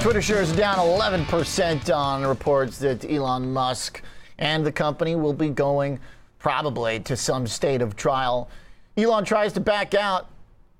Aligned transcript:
Twitter 0.00 0.22
shares 0.22 0.50
down 0.52 0.78
11% 0.78 1.94
on 1.94 2.24
reports 2.24 2.78
that 2.78 3.04
Elon 3.04 3.52
Musk 3.52 4.00
and 4.38 4.64
the 4.64 4.72
company 4.72 5.14
will 5.14 5.34
be 5.34 5.50
going 5.50 6.00
probably 6.38 7.00
to 7.00 7.14
some 7.14 7.46
state 7.46 7.82
of 7.82 7.96
trial. 7.96 8.48
Elon 8.96 9.26
tries 9.26 9.52
to 9.52 9.60
back 9.60 9.92
out. 9.92 10.30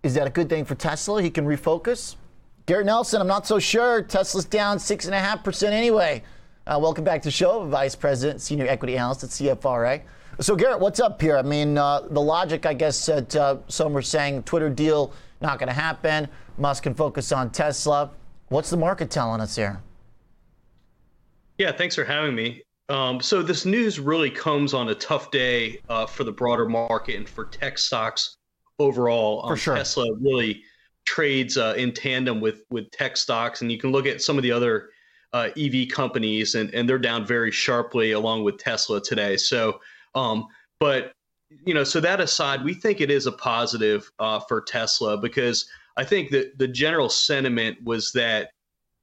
Is 0.02 0.14
that 0.14 0.26
a 0.26 0.30
good 0.30 0.48
thing 0.48 0.64
for 0.64 0.74
Tesla? 0.74 1.22
He 1.22 1.28
can 1.28 1.44
refocus? 1.44 2.16
Garrett 2.64 2.86
Nelson, 2.86 3.20
I'm 3.20 3.26
not 3.26 3.46
so 3.46 3.58
sure. 3.58 4.00
Tesla's 4.00 4.46
down 4.46 4.78
6.5% 4.78 5.64
anyway. 5.70 6.22
Uh, 6.66 6.78
welcome 6.80 7.04
back 7.04 7.20
to 7.20 7.28
the 7.28 7.32
show, 7.32 7.66
Vice 7.66 7.94
President, 7.94 8.40
Senior 8.40 8.68
Equity 8.68 8.96
Analyst 8.96 9.24
at 9.24 9.30
CFRA. 9.30 10.00
So, 10.40 10.56
Garrett, 10.56 10.80
what's 10.80 10.98
up 10.98 11.20
here? 11.20 11.36
I 11.36 11.42
mean, 11.42 11.76
uh, 11.76 12.00
the 12.08 12.22
logic, 12.22 12.64
I 12.64 12.72
guess, 12.72 13.04
that 13.04 13.36
uh, 13.36 13.58
some 13.68 13.94
are 13.94 14.02
saying 14.02 14.44
Twitter 14.44 14.70
deal 14.70 15.12
not 15.42 15.58
going 15.58 15.68
to 15.68 15.74
happen. 15.74 16.26
Musk 16.56 16.84
can 16.84 16.94
focus 16.94 17.32
on 17.32 17.50
Tesla. 17.50 18.12
What's 18.50 18.68
the 18.68 18.76
market 18.76 19.10
telling 19.10 19.40
us 19.40 19.54
here? 19.54 19.80
Yeah, 21.58 21.70
thanks 21.70 21.94
for 21.94 22.04
having 22.04 22.34
me. 22.34 22.62
Um, 22.88 23.20
so 23.20 23.42
this 23.42 23.64
news 23.64 24.00
really 24.00 24.28
comes 24.28 24.74
on 24.74 24.88
a 24.88 24.94
tough 24.96 25.30
day 25.30 25.80
uh, 25.88 26.04
for 26.06 26.24
the 26.24 26.32
broader 26.32 26.68
market 26.68 27.14
and 27.14 27.28
for 27.28 27.44
tech 27.44 27.78
stocks 27.78 28.36
overall. 28.80 29.44
Um, 29.44 29.50
for 29.50 29.56
sure. 29.56 29.76
Tesla 29.76 30.12
really 30.20 30.64
trades 31.04 31.56
uh, 31.56 31.74
in 31.76 31.92
tandem 31.92 32.40
with 32.40 32.64
with 32.70 32.90
tech 32.90 33.16
stocks, 33.16 33.62
and 33.62 33.70
you 33.70 33.78
can 33.78 33.92
look 33.92 34.06
at 34.06 34.20
some 34.20 34.36
of 34.36 34.42
the 34.42 34.50
other 34.50 34.90
uh, 35.32 35.50
EV 35.56 35.88
companies, 35.88 36.56
and 36.56 36.74
and 36.74 36.88
they're 36.88 36.98
down 36.98 37.24
very 37.24 37.52
sharply 37.52 38.12
along 38.12 38.42
with 38.42 38.58
Tesla 38.58 39.00
today. 39.00 39.36
So, 39.36 39.80
um, 40.16 40.48
but 40.80 41.12
you 41.64 41.72
know, 41.72 41.84
so 41.84 42.00
that 42.00 42.20
aside, 42.20 42.64
we 42.64 42.74
think 42.74 43.00
it 43.00 43.12
is 43.12 43.26
a 43.26 43.32
positive 43.32 44.10
uh, 44.18 44.40
for 44.40 44.60
Tesla 44.60 45.16
because 45.16 45.68
I 45.96 46.04
think 46.04 46.30
that 46.30 46.58
the 46.58 46.68
general 46.68 47.08
sentiment 47.08 47.78
was 47.84 48.12
that 48.12 48.50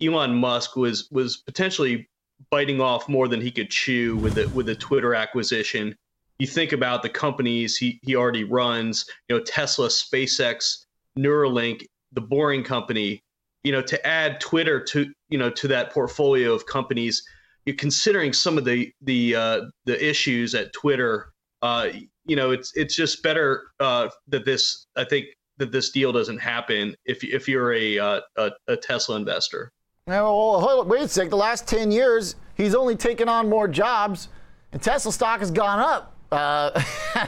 Elon 0.01 0.35
Musk 0.35 0.75
was 0.75 1.09
was 1.11 1.37
potentially 1.37 2.07
biting 2.49 2.79
off 2.79 3.09
more 3.09 3.27
than 3.27 3.41
he 3.41 3.51
could 3.51 3.69
chew 3.69 4.17
with 4.17 4.35
the 4.35 4.47
with 4.52 4.67
the 4.67 4.75
Twitter 4.75 5.16
acquisition. 5.16 5.95
You 6.39 6.47
think 6.47 6.71
about 6.71 7.02
the 7.02 7.09
companies 7.09 7.77
he 7.77 7.99
he 8.03 8.16
already 8.16 8.44
runs, 8.44 9.05
you 9.27 9.35
know, 9.35 9.44
Tesla, 9.44 9.88
SpaceX, 9.88 10.85
Neuralink, 11.17 11.85
the 12.13 12.21
Boring 12.21 12.63
Company. 12.63 13.22
You 13.63 13.72
know, 13.73 13.81
to 13.81 14.07
add 14.07 14.39
Twitter 14.39 14.81
to 14.85 15.11
you 15.29 15.38
know 15.38 15.49
to 15.49 15.67
that 15.69 15.91
portfolio 15.91 16.53
of 16.53 16.66
companies, 16.67 17.23
you're 17.66 17.75
considering 17.75 18.33
some 18.33 18.57
of 18.57 18.66
the 18.66 18.91
the 19.01 19.35
uh, 19.35 19.61
the 19.85 20.09
issues 20.09 20.55
at 20.55 20.73
Twitter. 20.73 21.33
Uh, 21.61 21.89
you 22.25 22.35
know, 22.35 22.51
it's 22.51 22.72
it's 22.75 22.95
just 22.95 23.23
better 23.23 23.63
uh, 23.79 24.09
that 24.27 24.45
this 24.45 24.85
I 24.95 25.03
think 25.03 25.25
that 25.58 25.72
this 25.72 25.89
deal 25.89 26.11
doesn't 26.11 26.38
happen 26.38 26.95
if 27.05 27.23
if 27.23 27.47
you're 27.47 27.73
a 27.73 28.00
uh, 28.00 28.22
a, 28.38 28.52
a, 28.67 28.77
Tesla 28.77 29.16
investor. 29.16 29.72
Now, 30.05 30.25
hold, 30.25 30.88
wait 30.88 31.02
a 31.02 31.08
sec. 31.08 31.30
The 31.30 31.38
last 31.38 31.67
ten 31.67 31.91
years, 31.91 32.36
he's 32.55 32.75
only 32.75 32.95
taken 32.95 33.27
on 33.27 33.50
more 33.50 33.67
jobs, 33.67 34.30
and 34.72 34.81
Tesla 34.81 35.11
stock 35.11 35.39
has 35.39 35.52
gone 35.52 35.80
up. 35.80 36.16
Uh, 36.31 36.81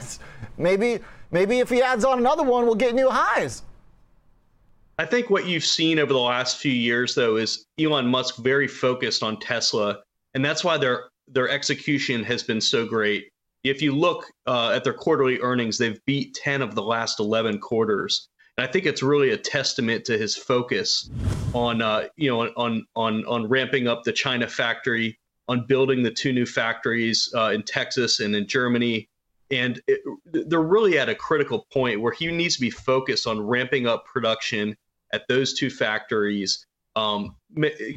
maybe 0.58 1.00
maybe 1.32 1.60
if 1.60 1.70
he 1.70 1.82
adds 1.82 2.06
on 2.06 2.20
another 2.20 2.44
one, 2.44 2.66
we'll 2.66 2.76
get 2.76 2.96
new 2.96 3.10
highs. 3.10 3.64
I 4.98 5.06
think 5.06 5.30
what 5.30 5.48
you've 5.48 5.64
seen 5.64 5.98
over 5.98 6.12
the 6.12 6.20
last 6.20 6.58
few 6.58 6.74
years, 6.74 7.16
though, 7.16 7.38
is 7.38 7.66
Elon 7.80 8.06
Musk 8.06 8.36
very 8.38 8.68
focused 8.68 9.24
on 9.24 9.40
Tesla, 9.40 10.00
and 10.34 10.44
that's 10.44 10.64
why 10.64 10.78
their 10.78 11.10
their 11.28 11.50
execution 11.50 12.24
has 12.24 12.44
been 12.44 12.60
so 12.62 12.86
great 12.86 13.30
if 13.64 13.82
you 13.82 13.94
look 13.94 14.26
uh, 14.48 14.72
at 14.72 14.84
their 14.84 14.94
quarterly 14.94 15.40
earnings, 15.40 15.78
they've 15.78 16.04
beat 16.06 16.34
10 16.36 16.62
of 16.62 16.76
the 16.76 16.84
last 16.84 17.20
11 17.20 17.60
quarters. 17.60 18.30
And 18.58 18.68
I 18.68 18.72
think 18.72 18.86
it's 18.86 19.04
really 19.04 19.32
a 19.32 19.38
testament 19.38 20.06
to 20.06 20.18
his 20.18 20.36
focus 20.36 21.10
on, 21.54 21.82
uh, 21.82 22.08
you 22.16 22.30
know, 22.30 22.42
on, 22.58 22.86
on, 22.96 23.26
on 23.26 23.48
ramping 23.48 23.88
up 23.88 24.04
the 24.04 24.14
China 24.14 24.48
factory, 24.48 25.18
on 25.48 25.66
building 25.66 26.04
the 26.04 26.12
two 26.12 26.32
new 26.32 26.46
factories 26.46 27.32
uh, 27.36 27.52
in 27.52 27.64
Texas 27.64 28.20
and 28.20 28.36
in 28.36 28.48
Germany. 28.48 29.10
And 29.52 29.82
it, 29.88 30.02
they're 30.26 30.62
really 30.62 31.00
at 31.00 31.10
a 31.10 31.16
critical 31.16 31.68
point 31.72 32.02
where 32.02 32.14
he 32.14 32.28
needs 32.28 32.56
to 32.56 32.62
be 32.62 32.70
focused 32.70 33.28
on 33.28 33.42
ramping 33.42 33.88
up 33.88 34.06
production 34.06 34.76
at 35.12 35.24
those 35.28 35.54
two 35.54 35.70
factories, 35.70 36.66
um, 36.96 37.36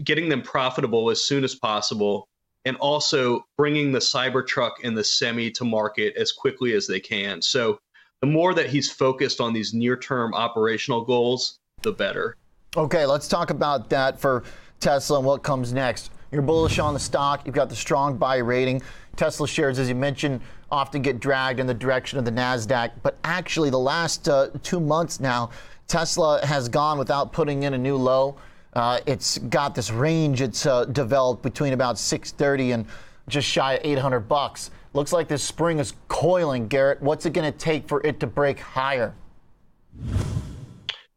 getting 0.03 0.29
them 0.29 0.43
profitable 0.43 1.11
as 1.11 1.23
soon 1.23 1.45
as 1.45 1.55
possible, 1.55 2.29
and 2.65 2.77
also 2.77 3.45
bringing 3.57 3.93
the 3.93 3.99
Cybertruck 3.99 4.73
and 4.85 4.97
the 4.97 5.05
Semi 5.05 5.51
to 5.53 5.65
market 5.65 6.15
as 6.17 6.33
quickly 6.33 6.75
as 6.75 6.87
they 6.87 7.01
can. 7.01 7.43
So 7.43 7.79
the 8.21 8.27
more 8.27 8.55
that 8.55 8.71
he's 8.71 8.91
focused 8.91 9.41
on 9.41 9.53
these 9.53 9.75
near-term 9.75 10.35
operational 10.35 11.05
goals, 11.05 11.59
the 11.83 11.93
better. 11.93 12.37
Okay, 12.77 13.05
let's 13.05 13.29
talk 13.29 13.51
about 13.51 13.91
that 13.91 14.21
for 14.21 14.45
Tesla 14.81 15.19
and 15.19 15.27
what 15.27 15.43
comes 15.43 15.73
next. 15.73 16.11
You're 16.31 16.43
bullish 16.43 16.79
on 16.79 16.95
the 16.95 17.01
stock. 17.01 17.45
You've 17.45 17.55
got 17.55 17.69
the 17.69 17.77
strong 17.77 18.17
buy 18.17 18.37
rating. 18.39 18.81
Tesla 19.17 19.47
shares, 19.47 19.79
as 19.79 19.89
you 19.89 19.95
mentioned, 19.95 20.41
often 20.71 21.03
get 21.03 21.21
dragged 21.21 21.61
in 21.61 21.67
the 21.67 21.75
direction 21.75 22.19
of 22.19 22.25
the 22.25 22.31
Nasdaq, 22.31 22.93
but 23.03 23.19
actually, 23.25 23.69
the 23.69 23.79
last 23.79 24.29
uh, 24.29 24.49
two 24.63 24.81
months 24.81 25.21
now, 25.21 25.51
Tesla 25.87 26.45
has 26.47 26.71
gone 26.71 26.99
without 26.99 27.33
putting 27.33 27.65
in 27.65 27.75
a 27.75 27.79
new 27.79 27.97
low. 27.97 28.37
Uh, 28.75 29.01
it's 29.07 29.39
got 29.39 29.75
this 29.75 29.91
range 29.91 30.41
it's 30.41 30.65
uh, 30.65 30.87
developed 30.87 31.43
between 31.43 31.73
about 31.75 31.99
630 31.99 32.73
and 32.73 32.87
just 33.29 33.47
shy 33.47 33.75
of 33.75 33.81
800 33.85 34.21
bucks. 34.21 34.71
Looks 34.95 35.13
like 35.13 35.29
this 35.29 35.43
spring 35.43 35.79
is 35.79 35.95
coiling, 36.09 36.69
Garrett. 36.69 37.01
What's 37.03 37.27
it 37.27 37.33
going 37.33 37.51
to 37.51 37.57
take 37.57 37.89
for 37.89 38.05
it 38.07 38.21
to 38.21 38.27
break 38.27 38.59
higher? 38.59 39.15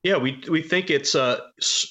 Yeah, 0.04 0.18
we 0.18 0.42
we 0.50 0.62
think 0.62 0.92
it's 0.92 1.16
a 1.16 1.48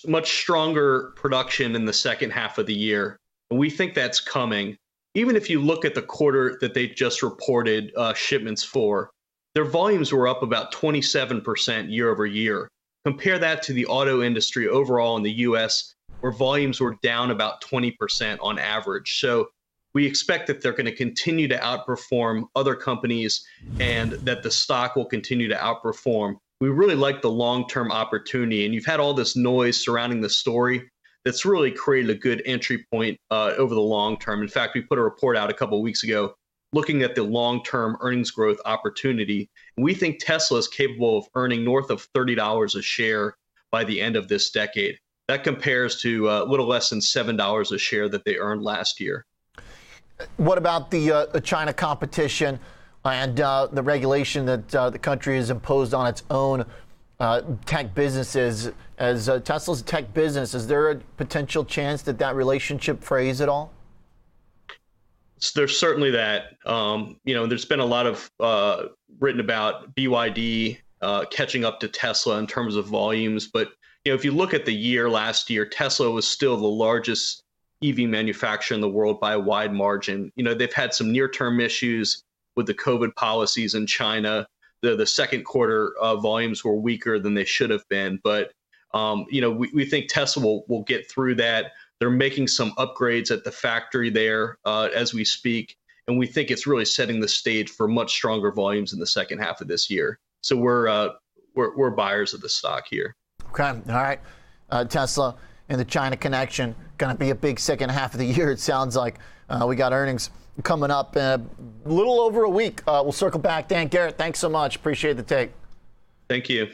much 0.07 0.31
stronger 0.31 1.13
production 1.17 1.75
in 1.75 1.85
the 1.85 1.93
second 1.93 2.31
half 2.31 2.59
of 2.59 2.67
the 2.67 2.75
year, 2.75 3.19
and 3.51 3.59
we 3.59 3.69
think 3.69 3.93
that's 3.93 4.21
coming. 4.21 4.77
Even 5.15 5.35
if 5.35 5.51
you 5.51 5.61
look 5.61 5.85
at 5.85 5.95
the 5.95 6.03
quarter 6.03 6.57
that 6.61 6.75
they 6.75 6.87
just 6.87 7.23
reported 7.23 7.93
uh, 7.97 8.15
shipments 8.15 8.63
for, 8.63 9.11
their 9.55 9.65
volumes 9.65 10.13
were 10.13 10.29
up 10.29 10.43
about 10.43 10.73
27% 10.73 11.91
year 11.91 12.11
over 12.11 12.27
year. 12.27 12.69
Compare 13.05 13.39
that 13.39 13.63
to 13.65 13.73
the 13.73 13.87
auto 13.87 14.23
industry 14.23 14.69
overall 14.69 15.17
in 15.17 15.23
the 15.23 15.33
US, 15.33 15.95
where 16.21 16.33
volumes 16.33 16.81
were 16.81 16.97
down 17.03 17.31
about 17.31 17.61
20% 17.61 18.39
on 18.41 18.59
average. 18.59 19.21
So 19.21 19.49
we 19.93 20.07
expect 20.07 20.47
that 20.47 20.63
they're 20.63 20.73
going 20.73 20.87
to 20.87 20.95
continue 20.95 21.47
to 21.49 21.59
outperform 21.59 22.45
other 22.57 22.75
companies 22.75 23.47
and 23.79 24.13
that 24.13 24.43
the 24.43 24.51
stock 24.51 24.97
will 24.97 25.05
continue 25.05 25.49
to 25.49 25.55
outperform. 25.55 26.37
We 26.61 26.71
really 26.71 26.95
like 26.95 27.21
the 27.21 27.31
long 27.31 27.69
term 27.69 27.93
opportunity. 27.93 28.65
And 28.65 28.75
you've 28.75 28.87
had 28.87 29.01
all 29.01 29.13
this 29.13 29.37
noise 29.37 29.77
surrounding 29.77 30.21
the 30.21 30.31
story 30.31 30.89
that's 31.25 31.45
really 31.45 31.71
created 31.71 32.11
a 32.11 32.19
good 32.19 32.43
entry 32.47 32.85
point 32.91 33.19
uh, 33.31 33.53
over 33.57 33.75
the 33.75 33.81
long 33.81 34.19
term. 34.19 34.43
In 34.43 34.49
fact, 34.49 34.75
we 34.75 34.81
put 34.81 34.99
a 34.99 35.03
report 35.03 35.37
out 35.37 35.51
a 35.51 35.55
couple 35.55 35.79
of 35.79 35.85
weeks 35.85 36.03
ago 36.03 36.35
looking 36.75 37.03
at 37.03 37.15
the 37.15 37.23
long 37.23 37.63
term 37.63 37.97
earnings 38.01 38.31
growth 38.31 38.59
opportunity. 38.67 39.49
We 39.77 39.95
think 39.95 40.19
Tesla 40.19 40.59
is 40.59 40.69
capable 40.69 41.19
of 41.19 41.27
earning 41.35 41.65
north 41.65 41.89
of 41.89 42.07
$30 42.13 42.77
a 42.77 42.83
share 42.83 43.37
by 43.71 43.85
the 43.85 44.01
end 44.01 44.17
of 44.17 44.29
this 44.29 44.51
decade. 44.51 44.99
That 45.29 45.45
compares 45.45 46.03
to 46.03 46.29
a 46.29 46.45
little 46.45 46.67
less 46.67 46.91
than 46.91 46.99
$7 46.99 47.73
a 47.73 47.79
share 47.79 48.09
that 48.09 48.25
they 48.25 48.37
earned 48.37 48.63
last 48.63 49.01
year. 49.01 49.25
What 50.37 50.59
about 50.59 50.91
the, 50.91 51.13
uh, 51.13 51.41
China 51.41 51.73
competition 51.73 52.61
and 53.05 53.41
uh, 53.41 53.69
the 53.73 53.83
regulation 53.83 54.45
that 54.47 54.75
uh, 54.75 54.91
the 54.91 54.99
country 54.99 55.37
has 55.37 55.51
imposed 55.51 55.95
on 55.95 56.07
its 56.07 56.23
own 56.31 56.65
uh, 57.21 57.43
tech 57.65 57.95
businesses? 57.95 58.71
As 58.99 59.29
uh, 59.29 59.41
Tesla's 59.41 59.83
tech 59.83 60.13
business, 60.15 60.55
is 60.55 60.67
there 60.67 60.91
a 60.91 60.97
potential 61.17 61.65
chance 61.65 62.03
that 62.03 62.19
that 62.19 62.37
relationship 62.37 63.03
frays 63.03 63.41
at 63.41 63.49
all? 63.49 63.74
There's 65.53 65.79
certainly 65.79 66.11
that. 66.13 66.55
Um, 66.67 67.19
you 67.25 67.35
know, 67.35 67.47
there's 67.47 67.65
been 67.65 67.81
a 67.81 67.85
lot 67.85 68.07
of 68.07 68.31
uh, 68.41 68.85
written 69.19 69.41
about 69.41 69.95
BYD 69.95 70.79
uh, 71.03 71.25
catching 71.31 71.65
up 71.65 71.81
to 71.81 71.89
Tesla 71.89 72.39
in 72.39 72.47
terms 72.47 72.77
of 72.77 72.87
volumes, 72.87 73.49
but 73.49 73.73
you 74.05 74.13
know, 74.13 74.17
if 74.17 74.25
you 74.25 74.33
look 74.33 74.53
at 74.53 74.67
the 74.67 74.75
year 74.75 75.09
last 75.09 75.49
year, 75.49 75.65
Tesla 75.65 76.11
was 76.11 76.29
still 76.29 76.57
the 76.57 76.67
largest 76.67 77.43
EV 77.83 78.01
manufacturer 78.01 78.75
in 78.75 78.81
the 78.81 78.89
world 78.89 79.19
by 79.19 79.33
a 79.33 79.41
wide 79.41 79.73
margin. 79.73 80.31
You 80.37 80.45
know, 80.45 80.55
they've 80.55 80.73
had 80.73 80.93
some 80.93 81.11
near-term 81.11 81.61
issues 81.61 82.23
with 82.57 82.67
the 82.67 82.75
COVID 82.75 83.15
policies 83.17 83.75
in 83.75 83.87
China. 83.87 84.47
The 84.83 84.95
the 84.95 85.07
second 85.07 85.45
quarter 85.45 85.95
uh, 86.01 86.17
volumes 86.17 86.63
were 86.63 86.77
weaker 86.77 87.19
than 87.19 87.35
they 87.35 87.45
should 87.45 87.71
have 87.71 87.89
been, 87.89 88.21
but 88.23 88.53
um, 88.93 89.27
you 89.29 89.41
know, 89.41 89.51
we, 89.51 89.71
we 89.75 89.85
think 89.85 90.09
Tesla 90.09 90.43
will 90.43 90.65
will 90.69 90.85
get 90.85 91.11
through 91.11 91.37
that. 91.37 91.73
They're 92.01 92.11
making 92.11 92.49
some 92.49 92.73
upgrades 92.73 93.31
at 93.31 93.45
the 93.45 93.53
factory 93.53 94.11
there 94.11 94.59
uh, 94.65 94.89
as 94.95 95.15
we 95.15 95.25
speak, 95.25 95.77
and 96.09 96.19
we 96.19 96.27
think 96.27 96.51
it's 96.51 96.67
really 96.67 96.85
setting 96.85 97.21
the 97.21 97.29
stage 97.29 97.71
for 97.71 97.89
much 97.89 98.13
stronger 98.13 98.53
volumes 98.53 98.93
in 98.93 98.99
the 98.99 99.07
second 99.07 99.39
half 99.39 99.61
of 99.61 99.69
this 99.69 99.89
year. 99.89 100.19
So 100.43 100.57
we're 100.57 100.89
uh, 100.89 101.11
we're, 101.55 101.75
we're 101.77 101.91
buyers 101.91 102.35
of 102.35 102.41
the 102.41 102.49
stock 102.49 102.85
here. 102.89 103.15
Okay, 103.51 103.65
all 103.65 103.95
right. 103.95 104.21
Uh, 104.71 104.85
Tesla 104.85 105.37
and 105.69 105.81
the 105.81 105.85
China 105.85 106.17
connection 106.17 106.75
going 106.99 107.15
to 107.15 107.19
be 107.19 107.31
a 107.31 107.35
big 107.35 107.59
second 107.59 107.91
half 107.91 108.13
of 108.13 108.19
the 108.19 108.27
year. 108.27 108.51
It 108.51 108.61
sounds 108.61 108.97
like 108.97 109.19
uh, 109.49 109.65
we 109.67 109.77
got 109.77 109.93
earnings 109.93 110.31
coming 110.63 110.91
up 110.91 111.17
in 111.17 111.23
a 111.23 111.89
little 111.89 112.21
over 112.21 112.45
a 112.45 112.51
week. 112.51 112.83
Uh, 112.87 113.01
we'll 113.03 113.13
circle 113.13 113.41
back. 113.41 113.69
Dan 113.69 113.89
Garrett, 113.89 114.17
thanks 114.19 114.39
so 114.39 114.49
much. 114.49 114.77
Appreciate 114.77 115.17
the 115.17 115.23
take. 115.23 115.53
Thank 116.29 116.49
you. 116.49 116.71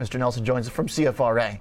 Mr. 0.00 0.18
Nelson 0.18 0.44
joins 0.44 0.66
us 0.66 0.72
from 0.72 0.88
CFRA. 0.88 1.60